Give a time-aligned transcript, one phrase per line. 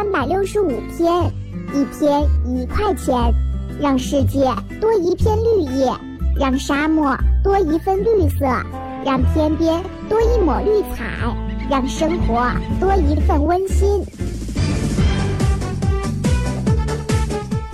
[0.00, 1.30] 三百六十五天，
[1.74, 3.14] 一天一块钱，
[3.78, 5.92] 让世界多一片绿叶，
[6.38, 8.46] 让沙漠多一份绿色，
[9.04, 9.78] 让天边
[10.08, 11.04] 多一抹绿彩，
[11.68, 14.02] 让生活多一份温馨。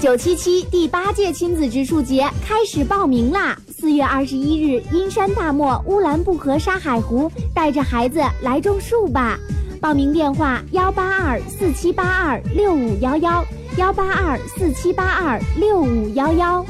[0.00, 3.56] 九七七第八届亲子植树节开始报名啦！
[3.78, 9.38] 四月二十一日，阴山大漠乌兰布和沙海湖，带着孩子来种树吧！
[9.80, 13.44] 报名电话：幺八二四七八二六五幺幺，
[13.76, 16.64] 幺八二四七八二六五幺幺。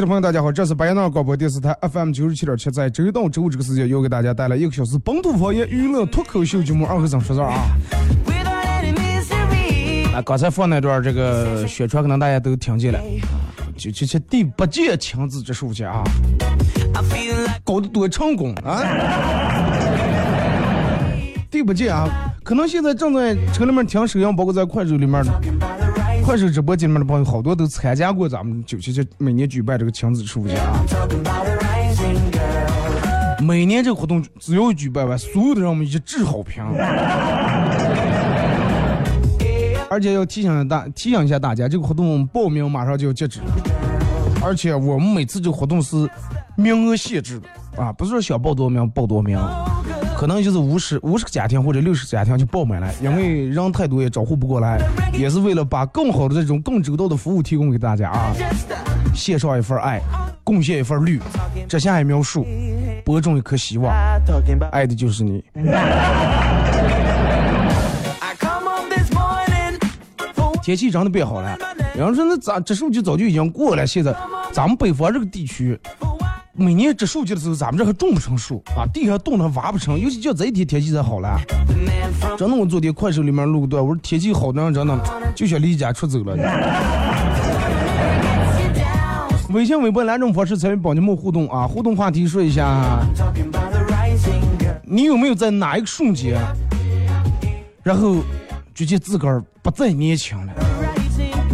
[0.00, 7.66] 的朋友，大家好，这是白彦淖尔广播电视台 FM 九十七点七，在周一到周五这个时间，又给大家带来一个小时本土方言娱乐脱口秀节目《二和尚说事》啊。
[8.26, 10.10] Without any misery.
[10.14, 12.98] 啊，刚才放那段这个宣传，可能大家都听见了，
[13.76, 16.02] 就就就第八届强子植树节啊，
[17.62, 18.82] 搞得多成功啊！
[21.50, 22.08] 第八届啊，
[22.42, 25.32] 可能现在正在车里面听收音，包括在快手里面呢。
[26.24, 30.84] 快手直播间里面的朋友，好多都参加过咱们九七七每年举办这个亲子植树节啊。
[33.42, 36.62] 每年这个活动只要举办完，所有的人们一致好评。
[39.88, 43.46] 而且要提醒大提醒一下大家，这个活动报名马上就要截止了，
[44.44, 46.08] 而且我们每次这个活动是
[46.56, 47.48] 名额限制的
[47.82, 49.36] 啊，不是说想报多名报多名，
[50.20, 54.78] 可能就是五十五十个家庭或者六十个家庭就爆满了，因为人太多也招呼不过来，
[55.14, 58.30] 也是为了把更好的这种更周到的服务提供给大家啊。
[59.14, 59.98] 献上一份爱，
[60.44, 61.18] 贡献一份绿，
[61.66, 62.46] 这下一苗树，
[63.02, 63.90] 播种一颗希望，
[64.72, 65.42] 爱的就是你。
[70.62, 71.56] 天气真的变好了，
[71.96, 74.14] 有人说那咋这数据早就已经过了，现在
[74.52, 75.80] 咱们北方这个地区，
[76.60, 81.40] 每年植树节的时候，咱们这还种不成树啊，地还冻得挖不成，尤其就这一天天气才好了。
[82.36, 85.00] 真的，我昨天快手里面录段，我说天气好的人真的
[85.34, 86.36] 就想离家出走了。
[89.54, 91.66] 微信、微博两种方式参与帮你们互动啊！
[91.66, 93.00] 互动话题说一下，
[94.84, 96.38] 你有没有在哪一个瞬间，
[97.82, 98.16] 然后
[98.74, 100.52] 觉得自个儿不再年轻了？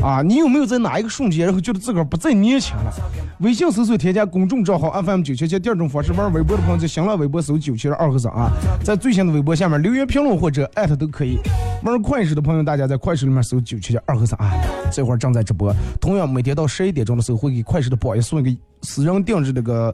[0.06, 2.92] 啊，你有没有在哪一个瞬间，然后觉得自个儿不再年轻了？
[3.40, 8.52] 微信搜索添加公众账号 FM 九七七，第二种方式玩微博的朋友在新浪微博搜九七二和尚啊，
[8.84, 11.40] 在最新的微博下面留言评论或者艾特都可以。
[11.82, 14.52] 玩快手的朋友，大家在快手里面搜九七七二和尚啊，
[14.92, 15.74] 这会儿正在直播。
[16.00, 19.92] 同样，每天到十一点钟的时候，会给快手的宝爷送一个私人定制这个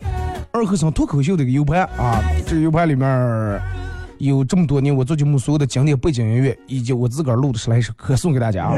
[0.52, 3.62] 二和尚脱口秀的一个 U 盘啊，这个 U 盘里面。
[4.18, 8.76] 有这么多年我做节目所有的经典背景音乐，以及我自个儿录的十来首歌送给大家啊。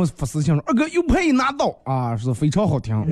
[0.00, 2.96] 我发私信说，二哥又配一拿到啊，说非常好听。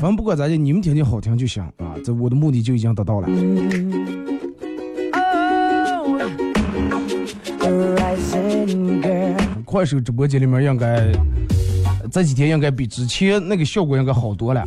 [0.00, 3.28] 反正不管咋的，你们听听好听就行啊，这我的目的就已经达到了。
[9.64, 11.12] 快手直播间里面应该
[12.10, 14.64] 这几天应该比之前那个效果应该好多了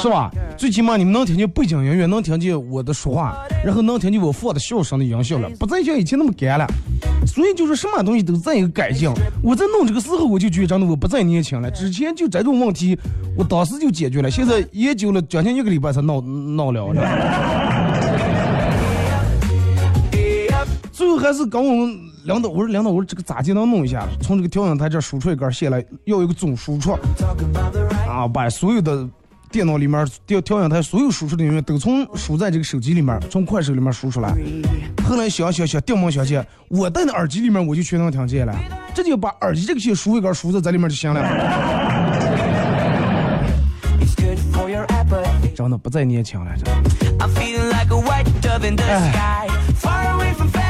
[0.00, 0.30] 是吧？
[0.56, 6.66] 最起码你们能听见背景音乐，能听见我的说话，然后能听见我放的笑声的音效了，不再像以前那么干了。
[7.26, 9.10] 所以就是什么东西都在一个改进。
[9.42, 11.70] 我在弄这个时候，我就觉得真的我不再年轻了。
[11.70, 12.98] 之前就这种问题，
[13.36, 17.00] 我当时就解决了，现在研究了将近一个礼拜才闹闹了的。
[20.92, 24.06] 最后还是跟我们领导，我说领导，我说这个咋就能弄一下？
[24.22, 26.92] 从这个调音台这输出一根线来，要一个总输出
[28.08, 29.06] 啊，把所有的
[29.52, 34.34] 电脑里面调调音台所有输出的音乐都从输在这个手机里面，从快手里面输出来。
[35.06, 38.54] 后来想想想，电梦想起，我戴的耳机里面我就全能听见了，
[38.94, 41.20] 这就把耳机这个线输一根输在这里面就行了。
[45.54, 46.64] 真的不再年轻了，这。
[50.46, 50.63] I'm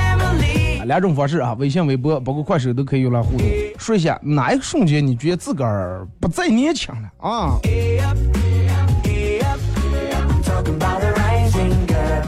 [0.85, 3.47] 两种方式啊，微信、微博，包括快手都可以用来互动。
[3.79, 7.59] 说一下哪一个瞬间你觉得自个儿不再年轻了啊？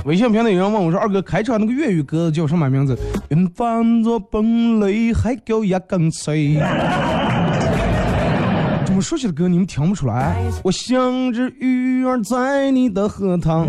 [0.05, 2.97] 微信平台有人问我说：“二哥，开场那个粤语歌叫什么名字？”
[3.31, 6.55] 云翻作奔雷，海叫一根吹。
[8.85, 10.37] 这么熟悉的歌你们听不出来？
[10.63, 13.67] 我像只鱼儿在你的荷塘。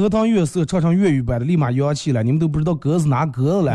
[0.00, 2.22] 荷塘月色唱成粤语版的，立马洋气了。
[2.22, 3.70] 你们都不知道歌是哪歌了。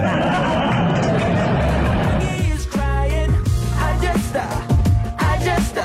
[2.20, 3.30] He is crying.
[3.78, 4.42] I just, uh,
[5.18, 5.84] I just, uh,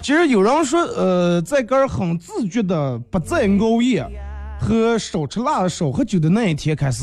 [0.00, 4.06] 其实有人说，呃，在个儿很自觉的不再熬夜
[4.60, 7.02] 和少吃辣、少喝酒的那一天开始，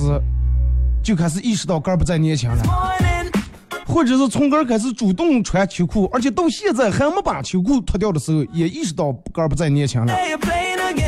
[1.03, 2.63] 就开始意识到个儿不再年轻了，
[3.85, 10.15] 或者是从个儿开始主动穿秋裤，而且到现在还没把秋裤脱掉的时候，也意识到个儿不再年轻了。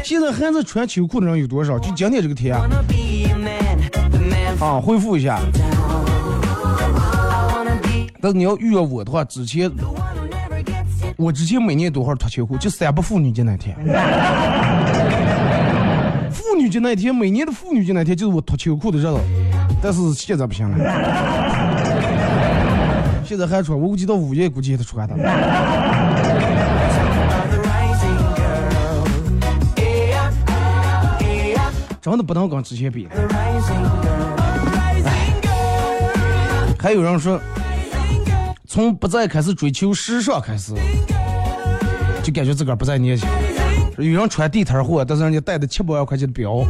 [0.04, 1.78] 现在还在穿秋裤的人有多少？
[1.80, 2.56] 就今天这个天
[4.60, 5.40] 啊恢复一下。
[8.22, 9.70] 但是你要遇到我的话，之前.
[11.18, 13.76] 我之前每年多少脱秋裤，就三八妇女节那天。
[16.32, 19.16] 妇女节那天，每年的妇女节那天就是我脱秋裤的日子，
[19.82, 20.78] 但是现在不行了。
[23.24, 25.16] 现在还穿，我估计到午夜估计也得穿的。
[32.04, 33.08] 真的不能跟之前比。
[36.78, 37.40] 还有人说，
[38.68, 40.74] 从不再开始追求时尚开始，
[42.22, 43.26] 就感觉自个儿不再年轻。
[43.98, 46.66] 有人穿地摊货，但是人家戴的七八万块钱的表；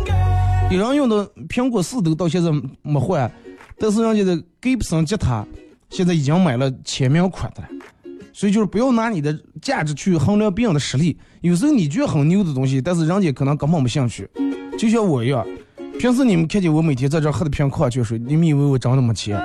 [0.69, 2.51] 有人用的苹果四都到现在
[2.83, 3.31] 没换，
[3.79, 5.43] 但是人家的 Gibson 吉他
[5.89, 7.69] 现在已经买了签名款的了。
[8.33, 11.17] 所以就是不要拿你的价值去衡量别人的实力。
[11.41, 14.29] 有时候你觉得很牛的东西，但是人家可能根本没兴趣。
[14.77, 15.45] 就像我一样，
[15.99, 19.41] 平时你们看见我每天在这喝的瓶矿泉水，你们以为我真的没钱？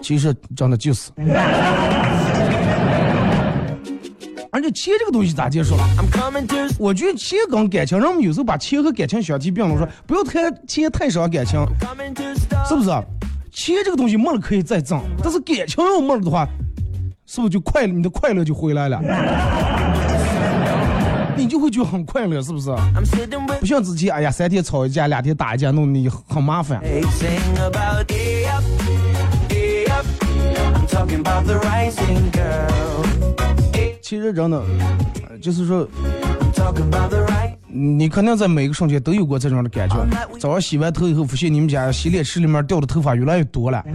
[0.00, 1.10] 其实真的就是。
[4.50, 5.84] 而且钱这个东西咋接受了
[6.78, 11.64] 我觉得钱跟感情，人们有时候把钱和感情相提并论，说不要太钱太伤感情.
[12.68, 12.90] 是不是？
[13.52, 16.46] 钱这个东西没了可以再挣，但是感情要没了的话，
[17.26, 17.92] 是不是就快乐？
[17.92, 19.00] 你的快乐就回来了，
[21.38, 22.70] 你就会觉得很快乐，是不是？
[23.60, 26.82] 不像之前，哎呀，三天吵一架，两天打一架，弄你很麻烦。
[34.02, 34.60] 其实真的，
[35.40, 35.86] 就是说，
[37.68, 39.96] 你肯定在每个瞬间都有过这种的感觉。
[40.40, 43.84] 早上洗完头以后，发现你们家洗脸池里面掉的头发越来越多了，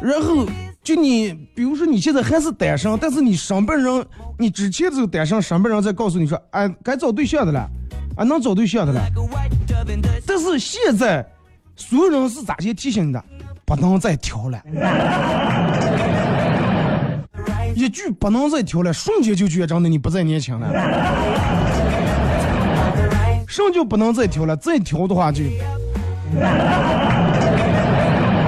[0.00, 0.46] 然后。
[0.86, 4.06] 就你，比如说你现在还是单身，但是你身边人，
[4.38, 7.68] 你之前这个单身身边人在告诉你说，哎，该找对象的了，
[8.16, 9.02] 啊，能找对象的了。
[10.24, 11.26] 但是现在，
[11.74, 13.20] 所有人是咋些提醒你的？
[13.64, 14.62] 不能再挑了，
[17.74, 20.70] 一句不能再挑了，瞬间就觉得真的你不再年轻了。
[23.48, 24.56] 什么叫不能再挑了？
[24.56, 25.42] 再挑的话就，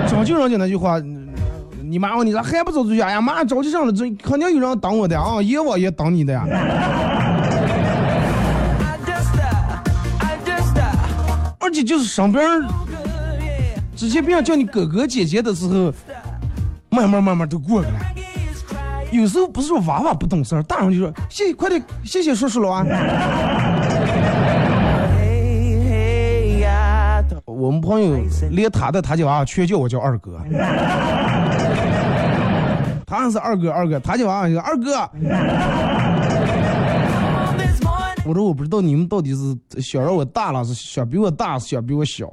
[0.06, 1.00] 讲究人家那句话，
[1.88, 3.00] 你妈问你咋还不走出去？
[3.00, 6.44] 哎呀妈，着急上了，这肯定有人等我的啊，阎王爷等你的呀。
[11.58, 12.62] 而且就是身边儿
[13.96, 15.92] 之前别人叫你哥哥姐姐的时候，
[16.90, 17.98] 慢慢慢慢都过去了。
[19.10, 22.84] 有时候不是说娃娃不懂事儿，大人就说谢谢，快点，谢谢叔叔了啊。
[27.44, 30.40] 我们朋友连他的他家娃娃全叫我叫二哥，
[33.08, 35.08] 他还是二哥二哥，他家娃娃叫二哥。
[38.26, 42.30] 我说我不知道你们到底是想让我大了，是想比我大，是想比我小。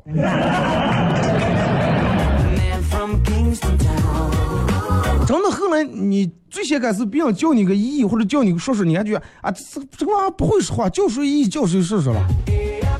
[5.25, 12.19] 真的，后来你最先开始别人叫你个姨或者叫你个叔叔，你还觉啊，这这个玩意不会说话，叫谁姨叫谁叔叔了。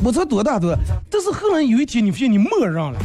[0.03, 0.74] 我才多大多，
[1.10, 2.98] 但是后来有一天你发现你默认了，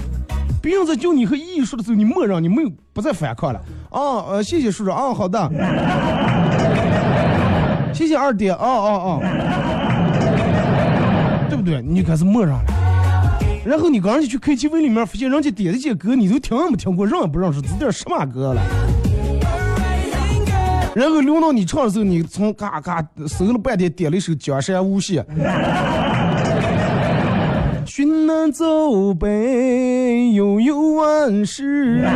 [0.61, 3.59] 别人在叫你和姨姨说的时候，你默认，你没有不再反抗了。
[3.91, 5.51] 啊呃，谢谢叔叔啊，好的。
[7.95, 9.19] 谢谢二爹啊啊啊，
[11.49, 11.83] 对不对？
[11.83, 12.63] 你开始默认了。
[13.65, 18.63] 然后你刚上去 KTV 里面，发现人家点的这些歌你都听没听过，认也不认识，这点什么歌了？
[20.95, 25.23] 然后轮到你唱的时候，你从嘎嘎搜了半天，点了一首《江山无限》。
[28.01, 32.03] 寻南走北，悠悠万事。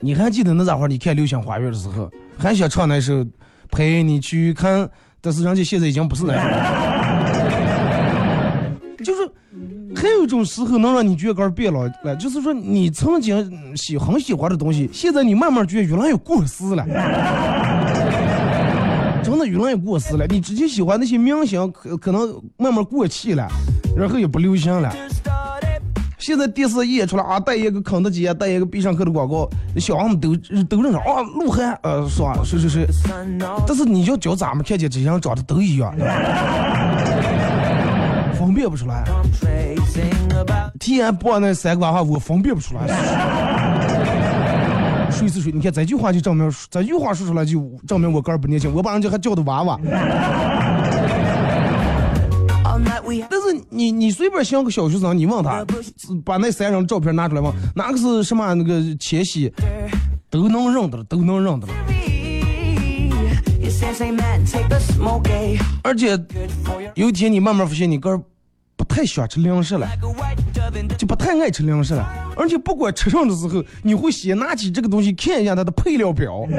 [0.00, 0.88] 你还记得那咋会儿？
[0.88, 3.14] 你看《流星花园》的时候，还想唱那首
[3.70, 4.80] 《陪你去看》，
[5.20, 6.58] 但是人家现在已经不是那样了。
[9.04, 9.30] 就是
[9.94, 16.84] 还有一种时候能让你觉得个变老了，就是说你曾经喜很喜欢的东西，现在你慢慢觉得越来越过时了。
[19.28, 20.26] 真的舆论也过时了。
[20.26, 23.46] 你之前喜欢那些明星，可可能慢慢过气了，
[23.94, 24.90] 然后也不流行了。
[26.18, 32.40] 现在电视演出来啊，带一个肯德基，带一个必胜客的广告，小孩们都都认识啊，鹿晗，呃，是吧？
[32.42, 32.86] 是是是。
[33.66, 35.94] 但是你就叫咱们看见这些人长得都一样。
[38.34, 39.04] 分辨不出来，
[40.80, 43.97] 提前播那三个娃娃，我分辨不出来。
[45.10, 45.50] 谁是谁？
[45.52, 48.72] 你看这句话就证明，这句话说出来就证明我个儿不年轻。
[48.74, 49.78] 我把人家还叫的娃娃。
[53.30, 55.64] 但是你你随便像个小学生，你问他，
[56.24, 59.50] 把那三张照片拿出来问，哪个是什么那个千玺，
[60.30, 61.72] 都能认得了，都能认得了。
[65.82, 66.18] 而且
[66.94, 68.24] 有一天你慢慢发现，你个儿不
[68.88, 69.86] 太喜欢吃零食了，
[70.96, 72.04] 就不太爱吃零食了。
[72.36, 76.46] 而且不管吃上的时候，你会先拿起这个东西看一下它的配料表。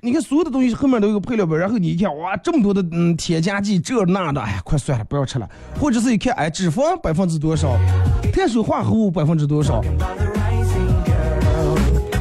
[0.00, 5.46] 你看所有的东西后面都有个配料表，然后你一看，哇，这么多的嗯添加剂，这那的，哎呀，快算了，不要吃了。
[5.78, 7.76] 或者是一看，哎，脂肪百分之多少，
[8.32, 9.82] 碳水化合物百分之多少。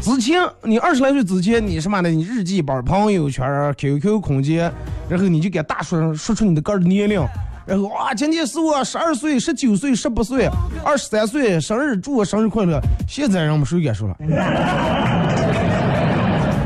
[0.07, 3.45] 之前你二十来岁之前，你什么的，你日记本、朋友圈、
[3.77, 4.71] QQ 空间，
[5.09, 7.21] 然后你就给大说说出你的个人年龄，
[7.65, 10.49] 然后哇，今天是我十二岁、十九岁、十八岁、
[10.81, 12.79] 二十三岁生日，祝我生日快乐。
[13.05, 14.15] 现在人们谁敢说了？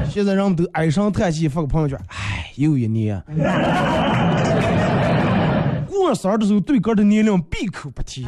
[0.08, 3.20] 现在人们都唉声叹气，发个朋友圈，唉，又一年。
[5.90, 8.24] 过生日的时候，对个的年龄闭口不提，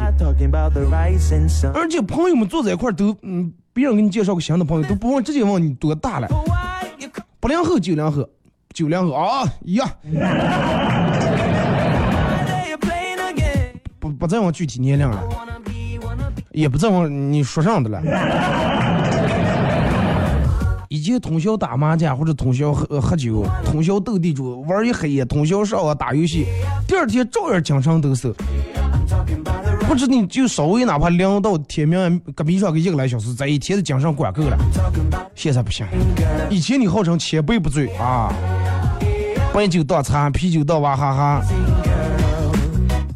[1.72, 3.53] 而且朋友们坐在一块都嗯。
[3.73, 6.27] 别人给你介绍个新的朋友，都不问，直接问你多大了。
[7.39, 8.29] 八零后、九零后、
[8.71, 9.89] 九零后啊，一样。
[13.99, 15.23] 不不再问具体年龄了，
[16.51, 17.99] 也不再问你说上的了。
[20.89, 26.45] 以前通宵打麻将或者通宵喝喝酒，通宵斗地主，玩一黑夜，通宵上网打游戏，
[26.87, 28.31] 第二天照样精神抖擞。
[29.93, 34.57] 不是你就稍微哪怕凉到天明，隔壁上个一个来小时，在一天的精神管够了。
[35.35, 35.85] 现在不行，
[36.50, 38.33] 以前你号称千杯不醉啊，
[39.53, 41.41] 白酒当餐，啤酒当娃哈哈。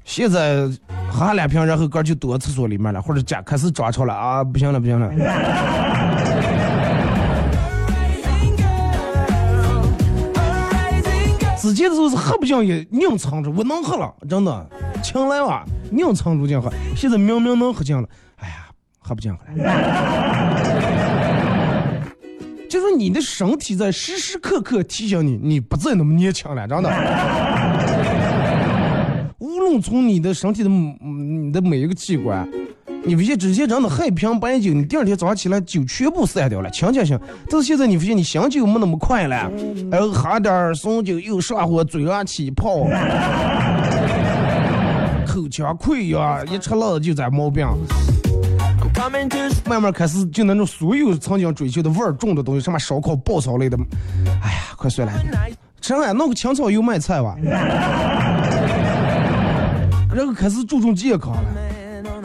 [0.06, 0.70] 现在
[1.10, 5.12] 喝两瓶，然后哥就躲厕所里面了，或者家开始抓潮了啊，不行了，不行了。
[11.90, 14.70] 的时候是喝不进也硬撑着，我能喝了，真的，
[15.04, 15.66] 请来哇。
[15.92, 18.68] 硬撑住进喝，现在明明能喝进了，哎呀，
[19.00, 19.40] 喝不进了。
[22.70, 26.92] 就说你的身体在时时刻刻提醒你，你不再那么年轻了，真的。
[29.40, 32.46] 无论从你的身体的你的每一个器官，
[33.08, 37.18] 你发现之前真的喝一瓶白酒，你第二天早上起来酒全部散掉了，清清醒。
[37.50, 39.50] 但是现在你发现你醒酒没那么快了，
[39.90, 42.86] 然后喝点怂酒又上火，嘴上起泡。
[45.26, 47.66] 口腔溃疡，一吃辣就长毛病，
[49.70, 53.78] 慢慢开始就那种所有曾经追求的味儿重的东西，什么烧烤、爆炒类的，
[54.44, 55.14] 哎呀，快算了，
[55.80, 57.38] 吃俺弄个青草油麦菜吧，
[60.14, 61.44] 然后开始注重健康了，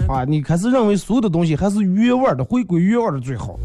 [0.09, 3.59] 啊，你开始认为所有的东西还是原味的，回归原味的最好，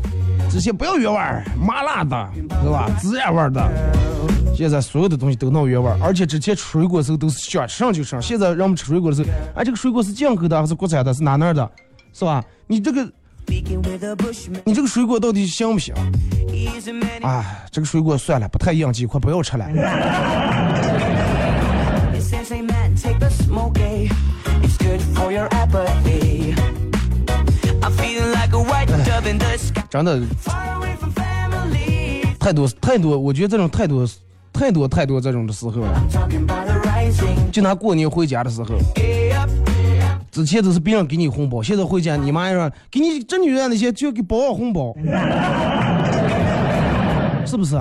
[0.50, 1.20] 这些不要原味
[1.60, 2.30] 麻辣的，
[2.64, 2.90] 是吧？
[3.02, 3.70] 孜然味的。
[4.56, 8.20] 现在所有的东西都闹原味而且之前吃水果的时候都是想吃上就吃。
[8.22, 11.14] 现在让我们吃水果的时候，哎，这个水果是进口的还是国产的？
[11.14, 11.70] 是哪哪的？
[12.12, 12.44] 是吧？
[12.66, 13.08] 你这个，
[14.66, 15.94] 你这个水果到底行不行？
[17.22, 19.68] 哎，这个水果算了，不太应季，快不要吃了。
[29.90, 32.26] 真的 Far away from family.
[32.40, 34.06] 太多太多，我觉得这种太多
[34.54, 36.04] 太多太多这种的时候了。
[36.12, 37.52] The.
[37.52, 38.76] 就拿过年回家的时候，
[40.32, 44.94] 之前都是别人给你红包，现在回家你妈说给你这女人那些就给包个红包，
[47.46, 47.80] 是不是？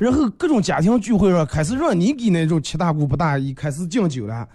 [0.00, 4.48] 然后各种家庭聚会上开始让你给那种七大姑八大姨开始敬酒了，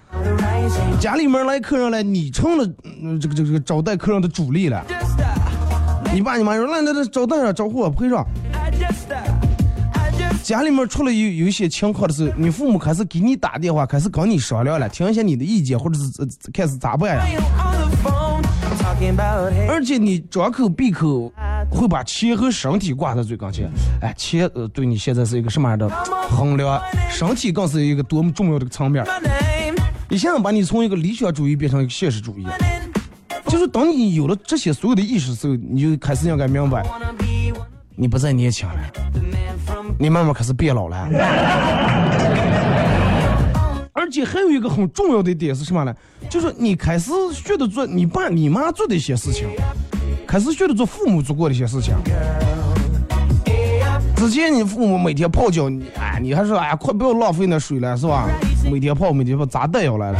[1.00, 2.68] 家里面来客人了，你成了
[3.04, 4.84] 嗯这个这个这个招待客人的主力了。
[4.90, 8.26] Uh, 你爸你妈说来来来招待上招呼我陪上。
[8.54, 8.66] Uh,
[10.42, 17.24] 家里面出了有有一些情况的时候，你父母开始给你打电话，开始跟你商量了，听一下你的意见，或者是呃开始咋办呀.
[19.70, 21.32] 而且你张口闭口
[21.76, 23.70] 会把钱和身体挂在最跟前。
[24.02, 25.88] 哎，钱呃对你现在是一个什么样的
[26.30, 26.82] 衡量？
[27.12, 29.06] 身体更是一个多么重要的层面。
[30.10, 32.48] 你现在把你从一个理想主义变成一个现实主义。
[33.48, 36.84] 就是当你有了这些所有的意识的时候，你就开始应该明白，
[37.96, 38.76] 你不再年轻了，
[40.00, 41.08] 你慢慢开始变老了。
[43.94, 45.94] 而且还有一个很重要的点是什么呢？
[46.30, 49.48] 就是你开始学着做你爸你妈做的一些事情，
[50.28, 51.96] 开始学着做父母做过的一些事情。
[54.16, 58.28] 之前你父母每天泡脚，你哎，你还说哎呀，快不要浪费那水了，是吧？
[58.72, 60.20] 每天泡，每天泡，咋带要来了？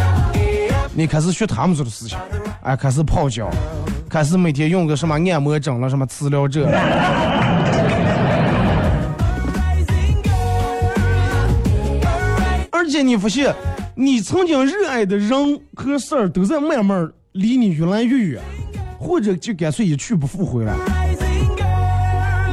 [0.94, 2.18] 你开始学他们做的事情，
[2.62, 3.50] 哎，开始泡脚，
[4.08, 6.66] 开始每天用个什么按摩枕了，什么磁疗这。
[12.72, 13.54] 而且你发现，
[13.96, 18.42] 你曾经热爱的人和事儿都在慢慢离你越来越远，
[19.00, 20.76] 或者就干脆一去不复回了。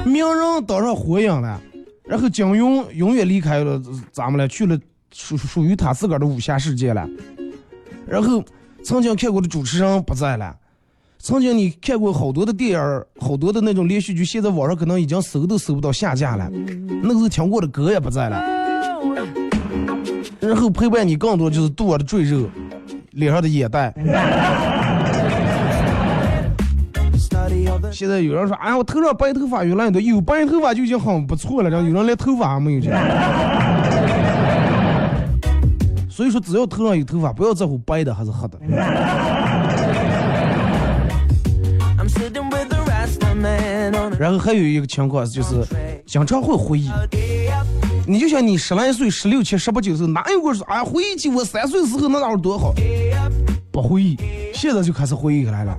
[0.04, 1.60] 名人当上火影了，
[2.04, 3.80] 然后金庸永远离开了
[4.10, 4.78] 咱们了，去了
[5.14, 7.08] 属属于他自个儿的武侠世界了。
[8.06, 8.42] 然后
[8.82, 10.56] 曾经看过的主持人不在了，
[11.18, 16.50] 曾经你看过好多的电影，好多的那种连续剧，现在网上可能已经搜都搜不到下架了。
[16.50, 18.42] 那个时候听过的歌也不在了。
[20.40, 22.50] 然后陪伴你更多就是肚儿的赘肉，
[23.12, 23.94] 脸上的眼袋。
[27.92, 32.98] 现在有人说，哎呀，我头上白头发越来越多，有白头发就已经很不错了，然后有人连头发还没有这样。
[36.08, 38.58] 所以说，只要头上有头发，不要在乎白的还是黑的。
[44.18, 45.54] 然后还有一个情况就是，
[46.06, 46.90] 经常会回忆。
[48.06, 52.72] 你就像你十来岁、十六七、十八九岁，哪有个说，哎呀，回忆起我三岁时候那哪有多好？
[53.72, 54.18] 不回忆，
[54.52, 55.74] 现在就开始回忆起来了。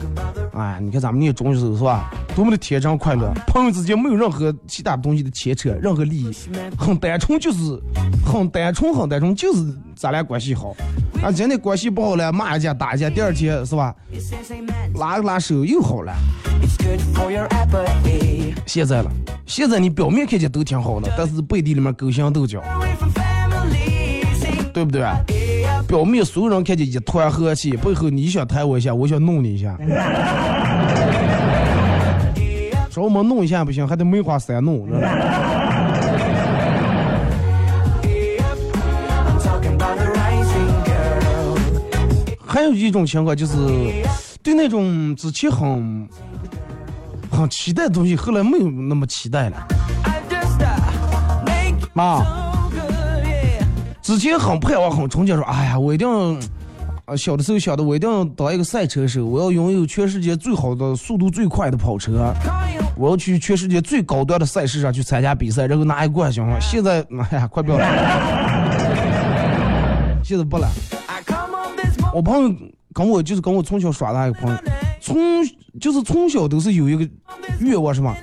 [0.53, 2.12] 哎，你看咱们念中学时候是吧？
[2.36, 6.32] 多么的天真快乐，朋友之间没有任何其他东西的牵扯，任何利益，
[6.75, 7.79] 很单纯，就是
[8.25, 9.63] 很单纯，很单纯，就是
[9.95, 10.75] 咱俩关系好。
[11.21, 13.95] 啊，今天关系不好了，骂一架打一架，第二天是吧？
[14.95, 16.12] 拉个拉手又好了。
[18.65, 19.12] 现在了，
[19.45, 22.60] 现在你表面看见都挺好的，但是背地里面勾心斗角，
[24.73, 25.03] 对不对？
[25.93, 29.77] 表面所有人看见一团和气，背后你想抬我一下，我想弄你一下。
[32.89, 34.88] 说我们弄一下不行，还得梅花三弄。
[42.43, 43.56] 还有一种情况就是，
[44.41, 46.10] 对那种之前很
[47.29, 49.67] 很期待的东西，后来没有那么期待了。
[50.03, 52.42] Uh, 妈.
[54.13, 56.08] 之前很盼望、很憧憬，说，哎呀，我一定，
[57.06, 62.32] 啊，小的时候想的，我一定要当一个赛车手，我要拥有全世界最好的、速度最快的跑车。
[62.95, 66.45] 我要去全世界最高端的赛事上去参加比赛，然后拿一个冠军。
[66.62, 67.86] 现在，哎呀，快不要了，
[70.23, 70.67] 现在不了。
[72.13, 72.56] 我朋友
[72.93, 74.58] 跟我就是跟我从小耍的一个朋友，
[75.02, 75.17] 从
[75.82, 77.10] 就是从小都是有一个
[77.60, 78.15] 愿望，是吗？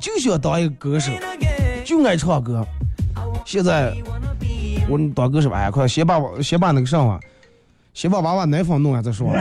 [0.00, 1.12] 就想当一个歌手，
[1.84, 2.66] 就爱唱歌。
[3.44, 3.92] 现在
[4.88, 5.58] 我说你哥是吧？
[5.58, 7.18] 哎，快先把先把那个上啊，
[7.94, 9.32] 先把娃娃奶粉弄完再说。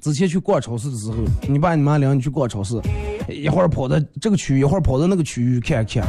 [0.00, 1.16] 之前去逛超市的时候，
[1.48, 2.80] 你爸你妈领你去逛超市，
[3.28, 5.84] 一会儿跑到这个区域，一会儿跑到那个区域看。
[5.84, 6.02] 看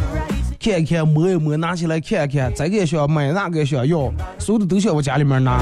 [0.60, 5.60] 看一看，摸一摸，拿起来看一看，这个想买，那个想要，所有的都想往家里面拿。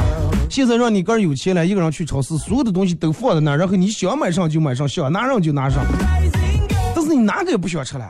[0.50, 5.86] 现在让你个人有钱了，一个人去超市，所有的东西都放在那儿，然后你想买上就买上，想拿上就拿上，
[6.96, 8.10] 但是你哪个也不想吃了。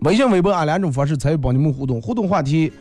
[0.00, 2.00] 微信、微博啊两种方式参与帮你们互动。
[2.00, 2.72] 互动话题，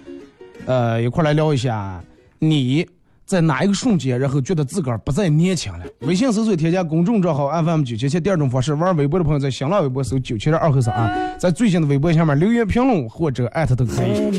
[0.65, 2.03] 呃，一块来聊一下
[2.39, 2.87] 你。
[3.25, 5.79] 在哪一个瞬间，然后觉得自个儿不再年轻了？
[5.99, 8.21] 微信搜索添加公众账号 FM 九七七。
[8.21, 14.31] 第二种方式，玩微博的朋友在新浪微博搜九七二二和三啊，在最新的微博下面留言评论或者艾特都可以。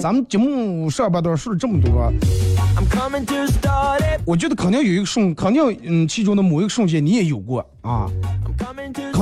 [0.00, 2.12] 咱们节目上半段说了这么多，
[4.26, 8.10] 我觉得肯定有一个瞬，肯定嗯，其中的某一个瞬间你也有过啊，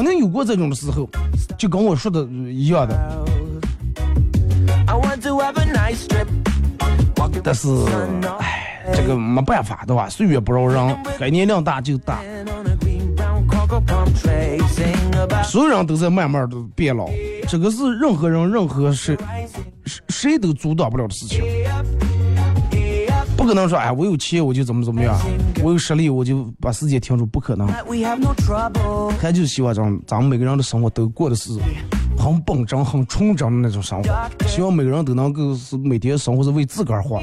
[0.02, 1.08] 肯定有过这种的时候，
[1.56, 3.24] 就跟我说的一样的。
[7.44, 7.68] 但是，
[8.40, 8.58] 哎。
[8.92, 10.08] 这个没办法，对吧？
[10.08, 12.18] 岁月不饶人，该年龄大就大。
[15.44, 17.08] 所有人都在慢慢的变老，
[17.48, 19.16] 这个是任何人、任何谁
[19.86, 21.44] 谁谁都阻挡不了的事情。
[23.36, 25.18] 不可能说，哎，我有钱我就怎么怎么样，
[25.62, 27.66] 我有实力我就把世界停住，不可能。
[29.20, 31.50] 他就是希望咱咱们每个人的生活都过的是
[32.16, 37.20] 很本真、很纯真的那种生活，希望每个人都能够是每天生活是为自个儿活。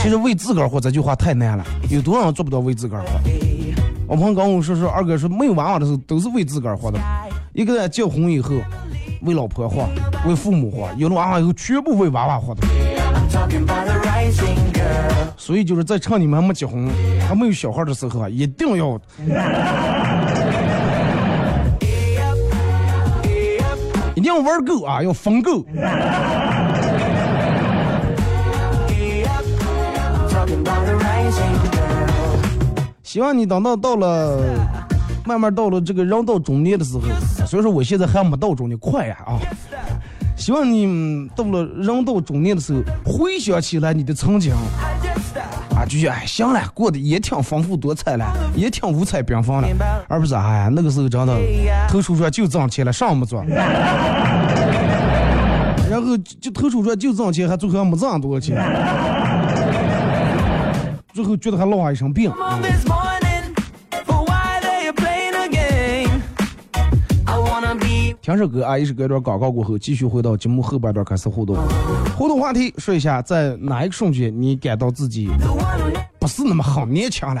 [0.00, 3.20] 其实为自个儿活这句话太难了，有多少人做不到为自个儿活？
[4.06, 7.00] 我朋友跟我说说，二哥说没有娃娃的时候都是为自个儿活的，
[7.52, 8.54] 一个人结婚以后
[9.22, 9.88] 为老婆活，
[10.26, 12.62] 为父母活，有了娃娃以后全部为娃娃活的。
[15.36, 16.88] 所以就是在趁你们还没结婚、
[17.26, 19.00] 还没有小孩的时候啊，一定要
[24.14, 25.64] 一定要玩够啊，要疯够。
[33.02, 34.40] 希望你等到到了，
[35.24, 37.02] 慢慢到了这个人到中年的时候，
[37.44, 39.40] 所以说我现在还没到中年，快呀啊！
[40.40, 44.54] 希望你到了人到中年的时候，回想起来你的曾经，
[45.76, 48.24] 啊，就觉得哎，行了，过得也挺丰富多彩了，
[48.56, 49.68] 也挺五彩缤纷了，
[50.08, 51.36] 而不是哎呀那个时候真的，
[51.90, 53.44] 头出出就挣钱了，啥也没做，
[55.90, 58.56] 然后就头出出就挣钱，还最后还没挣多少钱。
[61.12, 62.32] 最后觉得还落下一身病。
[68.22, 71.56] 听首歌啊，一首歌一段广告过后，继续回到节目后半段开始互动。
[72.18, 75.30] 互动话题说一下，在哪一个瞬间你感到自己
[76.18, 77.40] 不是那么好勉强了？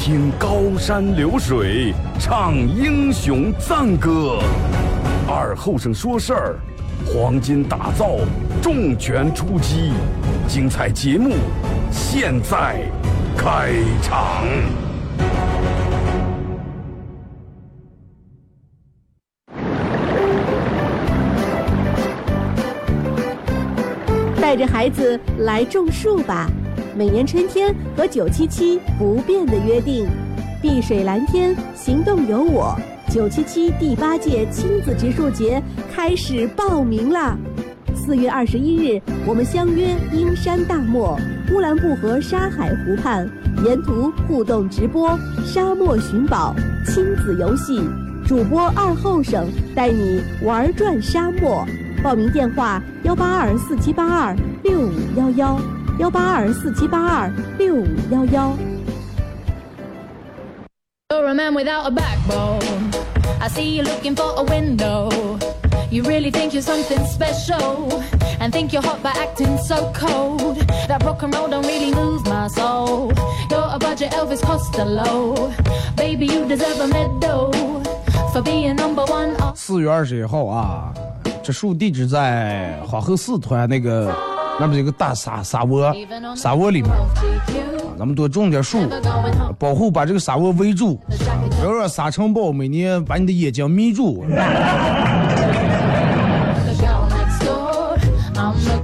[0.00, 4.38] 听高山流水，唱英雄赞歌。
[5.28, 6.56] 二后生说事儿，
[7.04, 8.16] 黄金打造，
[8.62, 9.92] 重拳出击，
[10.48, 11.34] 精彩节目
[11.92, 12.80] 现在
[13.36, 14.42] 开场。
[24.40, 26.48] 带着孩子来种树吧！
[26.96, 30.06] 每年春天和九七七不变的约定，
[30.60, 32.76] 碧水蓝天，行动有我。
[33.10, 37.36] 九七七第八届亲子植树节开始报名啦！
[37.94, 41.18] 四月二十一日，我们相约阴山大漠
[41.52, 43.28] 乌兰布和沙海湖畔，
[43.64, 46.54] 沿途互动直播、沙漠寻宝、
[46.86, 47.80] 亲子游戏，
[48.26, 51.64] 主播二后生带你玩转沙漠。
[52.02, 55.60] 报名电话：幺八二四七八二六五幺幺，
[55.99, 58.57] 幺八二四七八二六五幺幺。
[61.11, 62.91] You're a man without a backbone.
[63.39, 65.09] I see you looking for a window.
[65.91, 68.03] You really think you're something special
[68.39, 70.57] and think you're hot by acting so cold.
[70.87, 73.13] That rock and roll don't really move my soul.
[73.49, 75.53] You're a budget Elvis Costello.
[75.95, 77.53] Baby, you deserve a medal
[78.33, 79.35] for being number one.
[79.55, 80.91] 四月二十一号啊，
[81.43, 84.13] 这树地址在花后四团那个，
[84.60, 85.90] 那不是有个大沙沙窝，
[86.36, 86.90] 沙窝里面，
[87.98, 88.78] 咱们多种点树，
[89.58, 91.00] 保护把这个沙窝围住，
[91.58, 94.22] 不要让沙尘暴每年把你的眼睛迷住。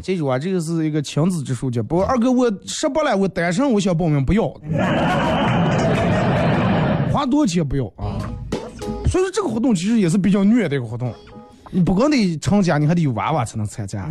[0.01, 1.83] 记住啊，这个是一个亲子植树节。
[1.83, 4.49] 不二哥，我十八了，我单身，我想报名，不要，
[7.12, 8.17] 花多少钱不要啊？
[9.09, 11.12] 所以说这个活动其实也是比较虐的一个活动，
[11.71, 14.07] 你不光得成家，你还得有娃娃才能参加。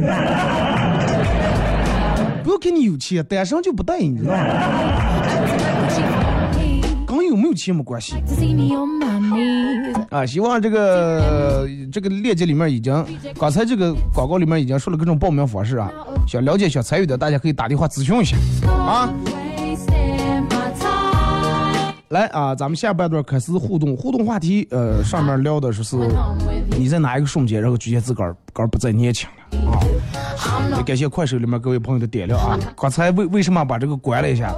[2.56, 4.40] 不要看你有钱，单身就不带，你知道吗？
[7.06, 8.16] 跟有没有钱没关系。
[10.10, 13.06] 啊，希望这个这个链接里面已经，
[13.38, 15.92] 刚才这个广告里面已经说了各种报名方式啊，
[16.26, 18.38] 想了解、想参与的，大家可以打电话咨询一下
[18.72, 19.14] 啊。
[22.10, 25.98] 来啊，咱们下半段开始互动，互动话题，呃，上面聊的是是
[26.78, 29.80] 你在哪一个瞬间，然后觉得自个儿个儿不再年轻了啊。
[30.78, 32.60] 也感谢快手里面各位朋友的点亮啊。
[32.78, 34.54] 刚才为为什么把这个关了一下？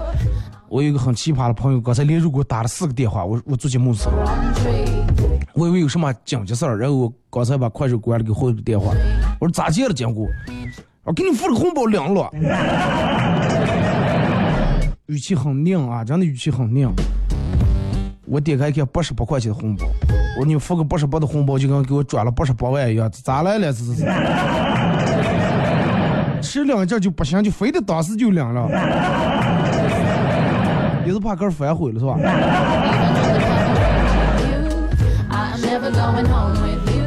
[0.67, 4.15] 我有一个很奇葩的朋友，刚才连续给我打了四个电话，我我做节目的时候，
[5.53, 8.91] 我以为有什么紧急事儿，然后我刚才把快手关了，给回电话，
[9.39, 10.27] 我说咋接了经过？
[11.05, 12.29] 我给你付了红包领了，
[15.05, 16.91] 语气很拧啊，真的语气很拧。
[18.29, 19.85] 我点开一看八十八块钱的红包，
[20.37, 23.71] 我说你付个八十八的红包，就跟给我转了八十八万一样，咋来了？
[23.71, 23.93] 这是？
[26.41, 28.67] 迟领一阵就不行，就非得当时就领了，
[31.05, 32.17] 也是怕哥反悔了是吧？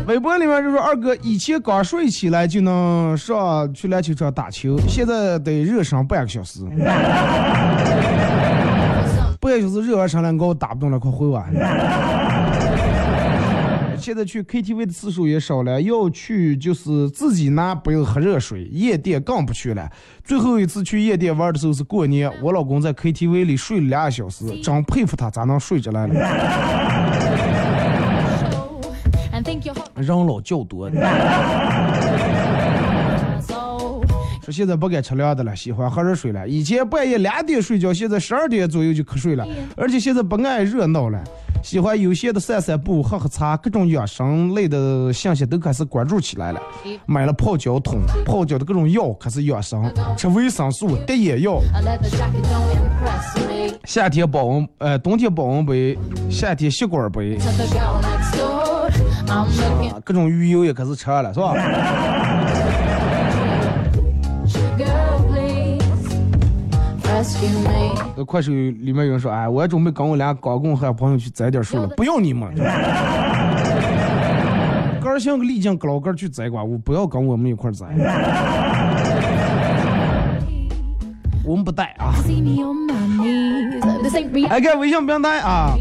[0.07, 6.61] 微博里面就说二哥以前刚睡起来就能上去篮球场打球，现在得热身半个小时。
[9.41, 11.43] 半个小时热完身了，你给我打不动了，快回我。
[13.97, 19.91] 现在去 KTV 的次数也少了，要去就是自己拿杯喝热水，夜店更不去了。
[20.25, 26.15] 最后一次去夜店玩的时候是过年，我老公在 KTV 里睡了俩小时，真佩服他咋能睡着来了。
[29.97, 30.91] 人 老觉多。
[34.51, 36.49] 现在不敢吃凉的了，喜欢喝热水了。
[36.49, 39.47] 以前半夜两点睡觉，现在十二点左右就瞌睡了。
[39.77, 41.23] 而且现在不爱热闹了，
[41.63, 46.61] 喜欢悠闲的散散步、喝喝茶，各种养生类的信息都开始关注起来了。
[47.07, 51.61] 买了泡脚桶，泡脚的各种药开始养生，吃维生素、滴眼药。
[53.85, 55.99] 夏天保温，呃，冬天保温杯，
[56.31, 57.39] 夏天吸管杯
[60.05, 61.55] 各种鱼油也开始吃了，是吧？
[68.27, 72.55] 快手里面有人说，哎，我准备跟我俩刚工和朋友去摘点树了，不要你们。
[75.01, 77.87] 哥儿像个丽江老哥去摘瓜，我不要跟我们一块摘。
[81.43, 82.13] 我们不带啊。
[84.51, 85.75] 哎看微信不带啊。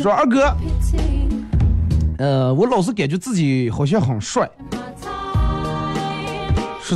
[0.00, 0.56] 说二哥，
[2.18, 4.48] 呃，我老是感觉自己好像很帅。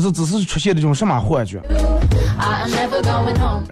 [0.00, 1.60] 是只是出现了一种什么幻觉？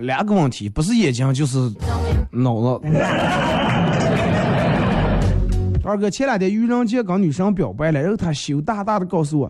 [0.00, 1.58] 两个问题，不是眼睛就是
[2.30, 2.80] 脑子。
[5.84, 9.48] 二哥前两天愚人节跟女生表白了，然后他羞答答的告诉我，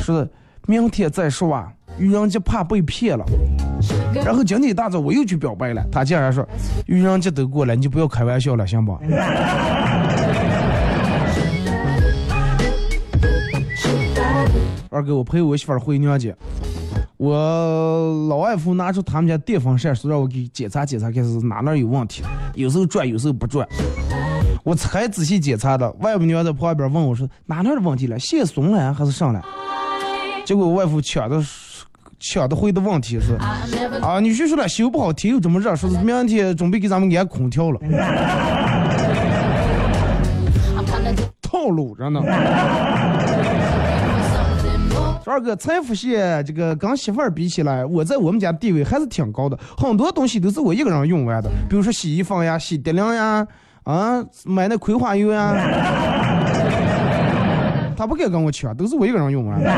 [0.00, 0.26] 说
[0.66, 3.24] 明天再说啊，愚人节怕被骗了。
[4.24, 6.46] 然后今天一大早我又去表白了，他竟然说
[6.86, 8.98] 愚人节都过了，你就不要开玩笑了，行不？
[14.94, 16.32] 二哥，我陪我媳妇儿回娘家，
[17.16, 17.34] 我
[18.28, 22.22] 老外父拿出他们家电风扇，说让我给检查检查，看是哪哪有问题，
[22.54, 23.66] 有时候转，有时候不转。
[24.62, 29.44] 我才仔细检查的，外母娘在旁边问我说哪哪的问题了，线松了还是上了？
[30.44, 31.44] 结果我外父抢的
[32.20, 33.34] 抢的回的问题是
[34.00, 37.80] 啊，女婿说了修不好，天又这么热，说是明天准备给咱们安空调了，
[41.42, 42.20] 套路着呢。
[45.24, 53.46] 说二哥，才发现这个跟媳妇儿比起来，我在我们家地位还是挺高的，很多东西都是我一个人用完的，比如说洗衣粉呀、洗涤灵呀，
[53.84, 55.54] 啊，买那葵花油呀，
[57.96, 59.70] 他不敢跟我抢，都是我一个人用完的。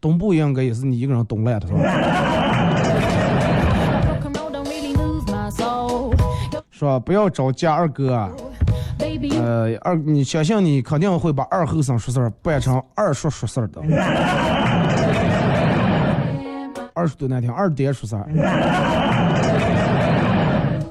[0.00, 1.72] 东部应该也是你一个人懂来的是
[6.84, 6.98] 吧？
[6.98, 8.28] 不要找家二哥
[9.40, 13.80] 呃，二你相信你肯定会把二后生说事儿扮成二叔说事儿的，
[16.94, 18.28] 二叔多难听，二爹说事儿。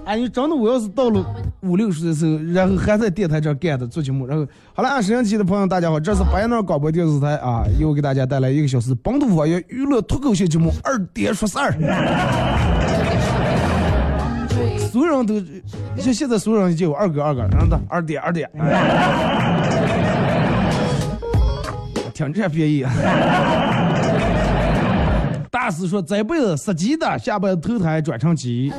[0.05, 1.21] 哎，你真的，我要是到了
[1.61, 11.71] 五六十的时候，然后还在电台这儿干的做节目，然后好了，按摄像机的朋友，大家好，这是白鸟广播电视台啊，又给大家带来一个小时本土方言娱乐脱口秀节目《二爹说事儿》。
[14.97, 15.35] 所有人都，
[16.01, 18.49] 像现在所有人就有二哥二哥，然后的二爹二爹，
[22.15, 22.83] 听这便宜。
[25.51, 28.73] 大师说这辈子杀鸡的，下辈子投胎转成鸡。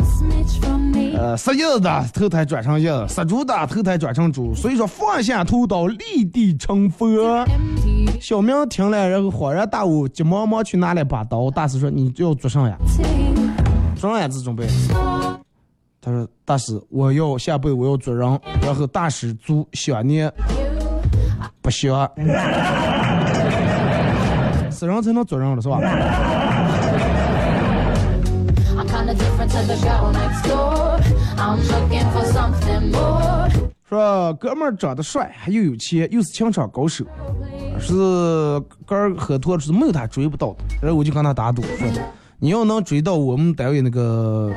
[1.16, 7.46] 呃，杀叶子的投胎转成叶子，杀猪的投胎转成猪，所以说放下屠刀，立地成佛。
[8.20, 11.48] 小明听了，然后恍然大悟，急忙忙去拿了把刀。
[11.48, 12.76] 大师说：“你要做啥呀.
[13.94, 14.26] 做啥呀？
[14.26, 14.66] 子准备？”
[16.00, 20.32] 他说：“大师，我要下辈子我要做人。”然后大师做想念
[21.60, 22.08] 不想，
[24.70, 25.80] 死人才能做人了是吧.
[33.88, 37.04] 说哥们儿长得帅，还又有钱，又是情场高手，
[37.80, 37.94] 是
[38.84, 40.58] 哥儿喝多是没有他追不到的。
[40.80, 41.88] 然后我就跟他打赌说，
[42.38, 44.52] 你要能追到我们单位那个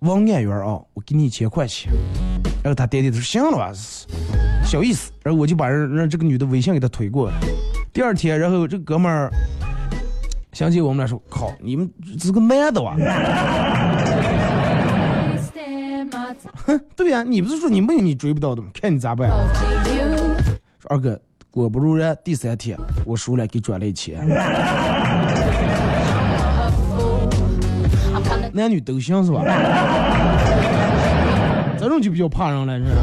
[0.00, 1.92] 王安源啊，我给你一千块钱。
[2.62, 3.70] 然后他点点头说行了吧，
[4.64, 5.12] 小意思。
[5.22, 7.34] 然后我就把人让这个女的微信给他推过来。
[7.92, 9.30] 第二天，然后这哥们儿
[10.52, 12.96] 想起我们俩说，靠，你们这是个男的哇？
[16.64, 18.68] 哼 对呀、你不是说你没有你追不到的吗？
[18.72, 19.30] 看你咋办？
[20.88, 24.26] 二哥，果不如人，第三天我输了，给转了一千。
[28.52, 29.42] 男女都行是吧？
[31.78, 33.00] 这种就比较怕人了，是吧。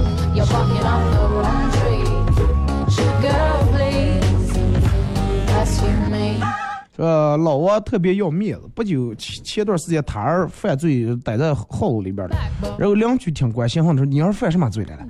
[7.38, 12.36] 老王特别要面子，不久前前段时间他儿犯罪逮在号里边了，
[12.78, 15.04] 然后邻居挺关心，问他说你儿犯什么罪来了？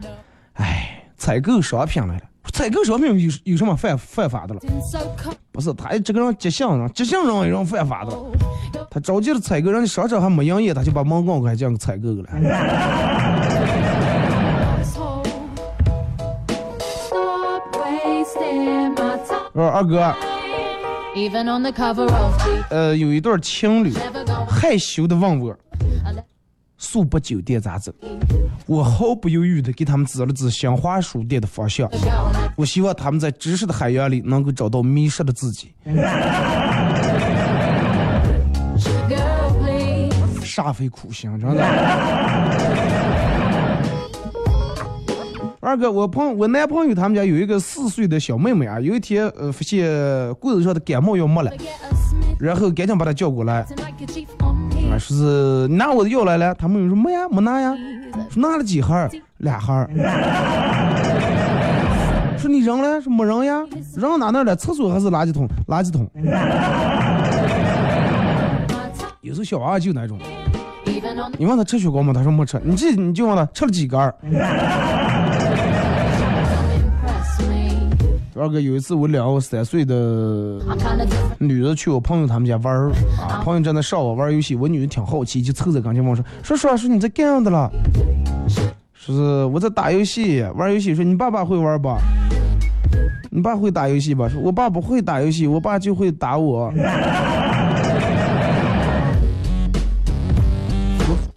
[0.54, 2.22] 哎，采购商品来了。
[2.52, 4.62] 采购商品有有什么犯犯法的了.
[5.52, 8.18] 不是，他这个人急性人，急性人也人犯法的了。
[8.90, 12.24] 他着急的采购，人家商场还没营业，他就把门关开，这样给采购了。
[12.24, 12.50] time.
[19.54, 20.14] 说二哥
[22.70, 23.92] 呃，有一对情侣
[24.48, 25.56] 害羞的问我
[26.78, 27.92] 速博酒店咋走？
[28.66, 31.90] 我毫不犹豫的给他们指了指新华书店的方向。
[32.56, 35.72] 我希望他们在知识的海洋里能够找到迷失的自己。
[40.44, 41.64] 煞费苦心，真的。
[45.60, 49.86] 二哥，我朋我男朋友他们家有一个四岁的小妹妹啊，有一天呃发现
[50.36, 51.52] 柜子上的感冒药没了，
[52.40, 53.66] 然后赶紧把她叫过来，
[54.92, 57.74] 啊，说是拿我的药来了，他们又说没呀，没拿呀，
[58.30, 59.90] 说拿了几盒儿，俩盒儿。
[62.38, 63.62] 说你扔了，说没扔呀，
[63.96, 64.56] 扔哪那了？
[64.56, 65.48] 厕所还是垃圾桶？
[65.68, 66.08] 垃圾桶。
[69.22, 70.18] 有时候小娃娃就那种，
[71.38, 72.14] 你问他吃雪糕吗？
[72.14, 72.62] 他说没吃。
[72.64, 74.16] 你这你就问他吃了几根儿？
[78.40, 80.60] 二哥有一次我两个三岁的
[81.40, 87.72] 女的去我朋友他们家玩儿啊，朋友正在上网玩游戏，我女的挺好奇，就凑在跟前问我说：“说说说你在干啥的了？”
[88.94, 90.94] 说是我在打游戏，玩游戏。
[90.94, 91.98] 说你爸爸会玩吧？
[93.32, 94.30] 你爸会打游戏吧？
[94.30, 96.72] 说我爸不会打游戏，我爸就会打我。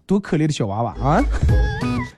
[0.04, 1.22] 多可怜的小娃娃啊！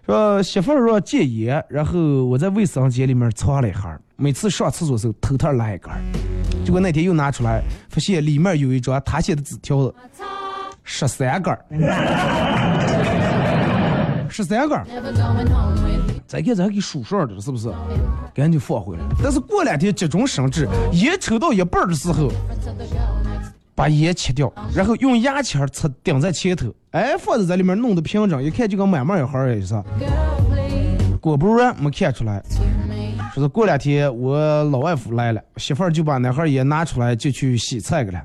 [0.07, 6.01] 说媳妇儿说戒烟，然后我在卫生间里面藏了一下，每次上厕所时候偷偷拉一根儿，
[6.65, 9.93] 结果那天又拿出来，发现里面有一张他写的纸条子，
[10.85, 11.59] 十三根儿，
[14.31, 14.87] 十三根儿，
[16.29, 17.69] 再看咱还给数上的，是不是？
[18.33, 19.03] 赶紧放回来。
[19.21, 22.31] 但是过两天急中生智，烟抽到一半的时候，
[23.75, 29.85] 把烟切掉，然后用牙签儿插顶在前头，哎，放在这里面弄得平整，一看就跟买卖一行儿似的。
[31.21, 32.41] 果不然没看出来，
[33.33, 38.23] 说是过两天我老外父来了，媳妇儿就把那盒烟拿出来就去洗菜去了。